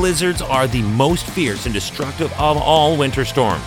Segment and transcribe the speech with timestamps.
[0.00, 3.62] blizzards are the most fierce and destructive of all winter storms.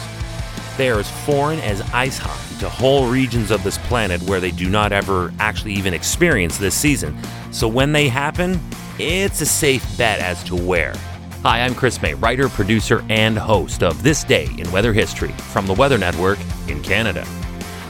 [0.78, 4.50] They are as foreign as ice hockey to whole regions of this planet where they
[4.50, 7.16] do not ever actually even experience this season.
[7.52, 8.60] So when they happen,
[8.98, 10.96] it's a safe bet as to where.
[11.44, 15.68] Hi, I'm Chris Mei, writer, producer, and host of This Day in Weather History from
[15.68, 17.28] the Weather Network in Canada.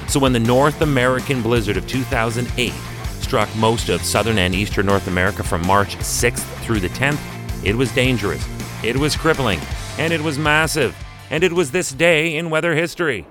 [0.10, 2.74] So when the North American blizzard of 2008
[3.22, 7.22] struck most of southern and eastern North America from March 6th through the 10th,
[7.64, 8.48] it was dangerous,
[8.84, 9.60] it was crippling,
[9.98, 10.96] and it was massive
[11.34, 13.26] and it was this day in weather history.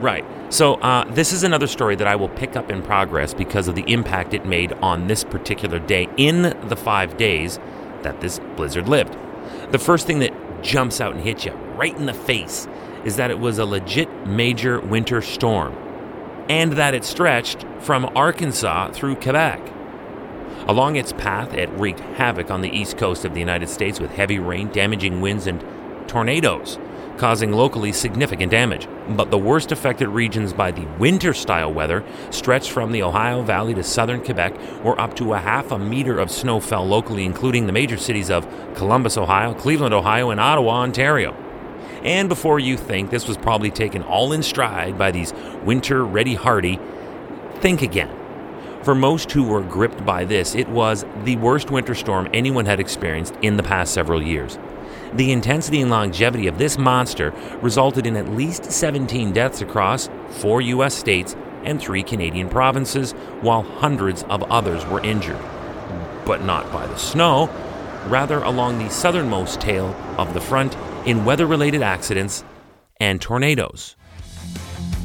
[0.00, 0.24] Right.
[0.52, 3.76] So, uh, this is another story that I will pick up in progress because of
[3.76, 7.60] the impact it made on this particular day in the five days
[8.02, 9.16] that this blizzard lived.
[9.70, 12.66] The first thing that jumps out and hits you right in the face
[13.04, 15.72] is that it was a legit major winter storm
[16.48, 19.75] and that it stretched from Arkansas through Quebec.
[20.68, 24.10] Along its path, it wreaked havoc on the east coast of the United States with
[24.10, 25.64] heavy rain, damaging winds, and
[26.08, 26.80] tornadoes,
[27.18, 28.88] causing locally significant damage.
[29.10, 33.74] But the worst affected regions by the winter style weather stretched from the Ohio Valley
[33.74, 37.66] to southern Quebec, where up to a half a meter of snow fell locally, including
[37.66, 41.32] the major cities of Columbus, Ohio, Cleveland, Ohio, and Ottawa, Ontario.
[42.02, 45.32] And before you think this was probably taken all in stride by these
[45.64, 46.80] winter ready hardy,
[47.60, 48.25] think again.
[48.86, 52.78] For most who were gripped by this, it was the worst winter storm anyone had
[52.78, 54.60] experienced in the past several years.
[55.12, 60.60] The intensity and longevity of this monster resulted in at least 17 deaths across four
[60.60, 60.94] U.S.
[60.94, 61.34] states
[61.64, 65.42] and three Canadian provinces, while hundreds of others were injured.
[66.24, 67.50] But not by the snow,
[68.06, 72.44] rather along the southernmost tail of the front in weather related accidents
[73.00, 73.96] and tornadoes.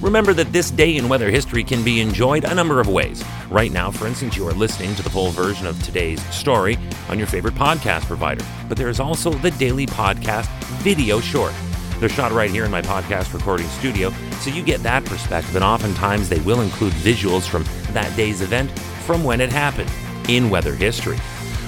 [0.02, 3.24] Remember that this day in weather history can be enjoyed a number of ways.
[3.52, 7.20] Right now, for instance, you are listening to the full version of today's story on
[7.20, 8.44] your favorite podcast provider.
[8.68, 10.48] But there is also the daily podcast
[10.82, 11.54] video short.
[12.00, 15.64] They're shot right here in my podcast recording studio, so you get that perspective, and
[15.64, 17.64] oftentimes they will include visuals from
[17.94, 18.72] that day's event
[19.06, 19.92] from when it happened
[20.28, 21.18] in weather history.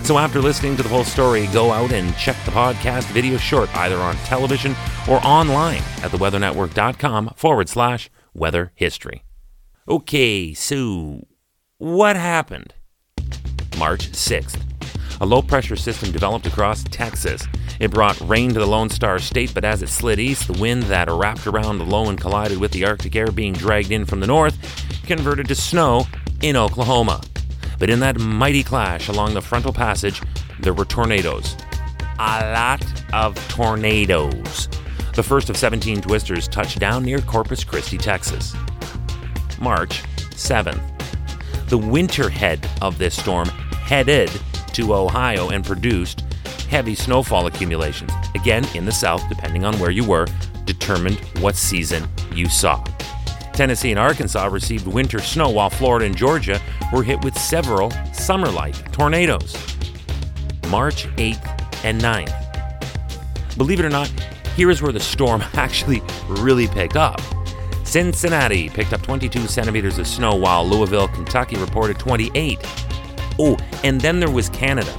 [0.04, 3.74] So after listening to the full story, go out and check the podcast video short
[3.76, 4.76] either on television
[5.08, 9.24] or online at theweathernetwork.com forward slash weather history.
[9.88, 11.26] Okay, so
[11.78, 12.74] what happened?
[13.78, 14.62] March 6th.
[15.22, 17.48] A low pressure system developed across Texas.
[17.80, 20.84] It brought rain to the Lone Star State, but as it slid east, the wind
[20.84, 24.20] that wrapped around the low and collided with the Arctic air being dragged in from
[24.20, 24.58] the north
[25.06, 26.08] converted to snow
[26.42, 27.22] in Oklahoma.
[27.80, 30.22] But in that mighty clash along the frontal passage,
[30.60, 31.56] there were tornadoes.
[32.20, 32.84] A lot
[33.14, 34.70] of tornadoes.
[35.13, 38.56] The first of 17 twisters touched down near Corpus Christi, Texas.
[39.59, 40.01] March
[40.31, 40.81] 7th.
[41.69, 44.31] The winter head of this storm headed
[44.74, 46.22] to Ohio and produced
[46.68, 48.12] heavy snowfall accumulations.
[48.34, 50.25] Again, in the south, depending on where you were,
[50.66, 52.84] determined what season you saw.
[53.53, 56.59] Tennessee and Arkansas received winter snow, while Florida and Georgia
[56.91, 59.56] were hit with several summer like tornadoes.
[60.69, 63.57] March 8th and 9th.
[63.57, 64.12] Believe it or not,
[64.56, 67.22] here is where the storm actually really picked up.
[67.84, 72.59] Cincinnati picked up 22 centimeters of snow, while Louisville, Kentucky reported 28.
[73.40, 74.92] Oh, and then there was Canada.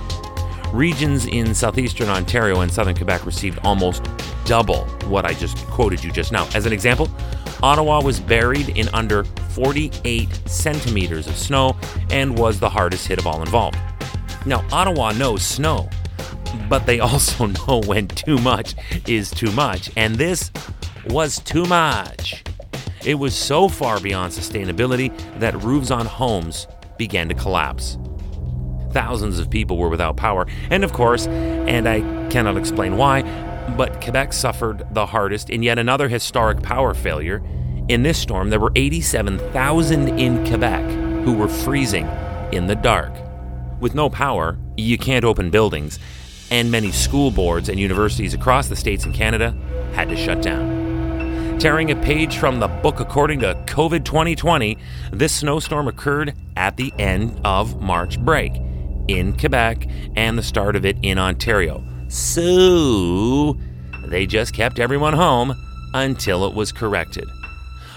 [0.73, 4.05] Regions in southeastern Ontario and southern Quebec received almost
[4.45, 6.49] double what I just quoted you just now.
[6.55, 7.09] As an example,
[7.63, 11.77] Ottawa was buried in under 48 centimeters of snow
[12.11, 13.79] and was the hardest hit of all involved.
[14.47, 15.89] Now, Ottawa knows snow,
[16.69, 18.75] but they also know when too much
[19.07, 20.51] is too much, and this
[21.09, 22.43] was too much.
[23.05, 26.67] It was so far beyond sustainability that roofs on homes
[26.97, 27.99] began to collapse.
[28.93, 32.01] Thousands of people were without power, and of course, and I
[32.31, 33.23] cannot explain why,
[33.77, 37.43] but Quebec suffered the hardest in yet another historic power failure.
[37.89, 40.85] In this storm, there were 87,000 in Quebec
[41.25, 42.07] who were freezing
[42.53, 43.13] in the dark.
[43.81, 45.99] With no power, you can't open buildings,
[46.55, 49.53] and many school boards and universities across the states and Canada
[49.93, 51.59] had to shut down.
[51.59, 54.79] Tearing a page from the book according to COVID 2020,
[55.13, 58.53] this snowstorm occurred at the end of March break
[59.09, 61.83] in Quebec and the start of it in Ontario.
[62.07, 63.59] So
[64.05, 65.57] they just kept everyone home
[65.93, 67.29] until it was corrected.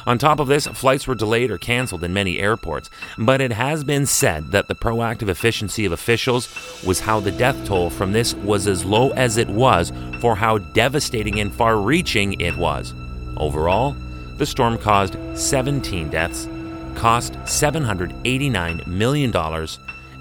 [0.08, 3.84] On top of this, flights were delayed or canceled in many airports, but it has
[3.84, 6.48] been said that the proactive efficiency of officials
[6.86, 10.60] was how the death toll from this was as low as it was for how
[10.60, 12.94] devastating and far reaching it was.
[13.36, 13.98] Overall,
[14.38, 16.48] the storm caused 17 deaths,
[16.96, 19.68] cost $789 million,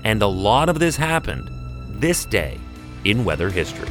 [0.02, 1.48] and a lot of this happened
[2.00, 2.58] this day
[3.04, 3.88] in weather history.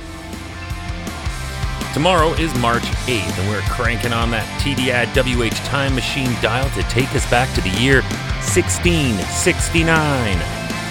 [1.95, 6.83] Tomorrow is March 8th, and we're cranking on that TDI WH time machine dial to
[6.91, 8.03] take us back to the year
[8.51, 9.15] 1669.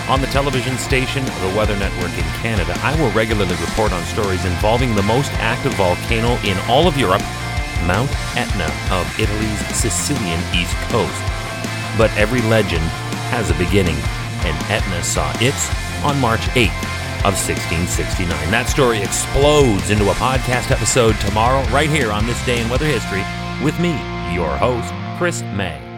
[0.09, 4.49] On the television station, the Weather Network in Canada, I will regularly report on stories
[4.49, 7.21] involving the most active volcano in all of Europe,
[7.85, 11.21] Mount Etna of Italy's Sicilian east coast.
[12.01, 12.89] But every legend
[13.29, 14.01] has a beginning,
[14.49, 15.69] and Etna saw its
[16.01, 16.94] on March 8th
[17.25, 18.29] of 1669.
[18.50, 22.87] That story explodes into a podcast episode tomorrow, right here on This Day in Weather
[22.87, 23.25] History,
[23.65, 23.93] with me,
[24.35, 25.94] your host, Chris Mei.